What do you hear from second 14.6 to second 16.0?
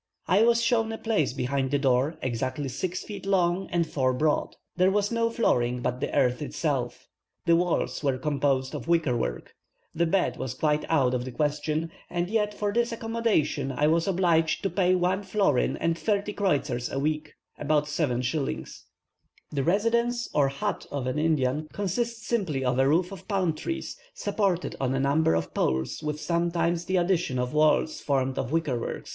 to pay one florin and